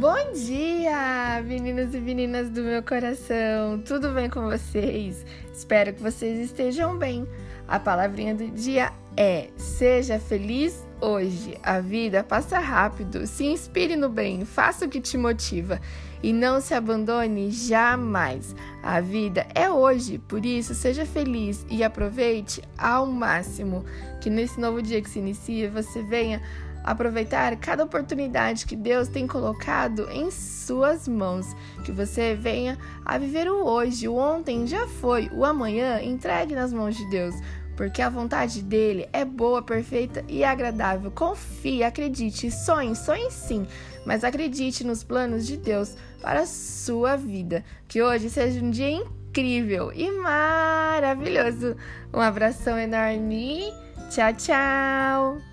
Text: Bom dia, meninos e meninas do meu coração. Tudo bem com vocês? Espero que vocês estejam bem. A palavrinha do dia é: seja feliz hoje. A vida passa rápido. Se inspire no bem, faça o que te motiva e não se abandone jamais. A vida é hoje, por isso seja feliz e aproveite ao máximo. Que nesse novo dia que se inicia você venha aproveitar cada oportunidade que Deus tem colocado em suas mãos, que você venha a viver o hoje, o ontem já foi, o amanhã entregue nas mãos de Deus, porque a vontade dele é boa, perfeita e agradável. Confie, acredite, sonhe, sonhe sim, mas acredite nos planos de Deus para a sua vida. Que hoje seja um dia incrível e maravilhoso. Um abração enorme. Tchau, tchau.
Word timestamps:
Bom 0.00 0.32
dia, 0.32 1.42
meninos 1.44 1.94
e 1.94 2.00
meninas 2.00 2.48
do 2.48 2.62
meu 2.62 2.82
coração. 2.82 3.78
Tudo 3.84 4.08
bem 4.14 4.30
com 4.30 4.48
vocês? 4.48 5.26
Espero 5.52 5.92
que 5.92 6.02
vocês 6.02 6.38
estejam 6.38 6.96
bem. 6.96 7.28
A 7.68 7.78
palavrinha 7.78 8.34
do 8.34 8.48
dia 8.48 8.94
é: 9.14 9.50
seja 9.58 10.18
feliz 10.18 10.86
hoje. 11.02 11.54
A 11.62 11.80
vida 11.80 12.24
passa 12.24 12.58
rápido. 12.58 13.26
Se 13.26 13.44
inspire 13.44 13.94
no 13.94 14.08
bem, 14.08 14.46
faça 14.46 14.86
o 14.86 14.88
que 14.88 15.02
te 15.02 15.18
motiva 15.18 15.78
e 16.22 16.32
não 16.32 16.62
se 16.62 16.72
abandone 16.72 17.50
jamais. 17.50 18.56
A 18.82 19.02
vida 19.02 19.46
é 19.54 19.68
hoje, 19.68 20.16
por 20.16 20.46
isso 20.46 20.74
seja 20.74 21.04
feliz 21.04 21.66
e 21.68 21.84
aproveite 21.84 22.62
ao 22.78 23.06
máximo. 23.06 23.84
Que 24.18 24.30
nesse 24.30 24.58
novo 24.58 24.80
dia 24.80 25.02
que 25.02 25.10
se 25.10 25.18
inicia 25.18 25.68
você 25.70 26.02
venha 26.02 26.40
aproveitar 26.84 27.56
cada 27.56 27.84
oportunidade 27.84 28.66
que 28.66 28.76
Deus 28.76 29.08
tem 29.08 29.26
colocado 29.26 30.08
em 30.10 30.30
suas 30.30 31.06
mãos, 31.06 31.54
que 31.84 31.92
você 31.92 32.34
venha 32.34 32.78
a 33.04 33.18
viver 33.18 33.50
o 33.50 33.64
hoje, 33.64 34.08
o 34.08 34.14
ontem 34.14 34.66
já 34.66 34.86
foi, 34.86 35.30
o 35.32 35.44
amanhã 35.44 36.00
entregue 36.02 36.54
nas 36.54 36.72
mãos 36.72 36.96
de 36.96 37.08
Deus, 37.10 37.34
porque 37.76 38.02
a 38.02 38.10
vontade 38.10 38.62
dele 38.62 39.08
é 39.12 39.24
boa, 39.24 39.62
perfeita 39.62 40.22
e 40.28 40.44
agradável. 40.44 41.10
Confie, 41.10 41.82
acredite, 41.82 42.50
sonhe, 42.50 42.94
sonhe 42.94 43.30
sim, 43.30 43.66
mas 44.04 44.22
acredite 44.22 44.84
nos 44.84 45.02
planos 45.02 45.46
de 45.46 45.56
Deus 45.56 45.96
para 46.20 46.40
a 46.40 46.46
sua 46.46 47.16
vida. 47.16 47.64
Que 47.88 48.02
hoje 48.02 48.28
seja 48.28 48.62
um 48.62 48.70
dia 48.70 48.90
incrível 48.90 49.90
e 49.94 50.10
maravilhoso. 50.10 51.74
Um 52.12 52.20
abração 52.20 52.78
enorme. 52.78 53.72
Tchau, 54.10 54.34
tchau. 54.34 55.49